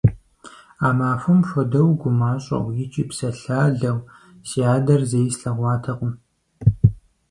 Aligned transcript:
А 0.85 0.87
махуэм 0.97 1.39
хуэдэу 1.49 1.89
гумащӀэу 1.99 2.67
икӀи 2.83 3.03
псалъалэу 3.09 3.99
си 4.47 4.59
адэр 4.75 5.01
зэи 5.09 5.29
слъэгъуатэкъым. 5.35 6.13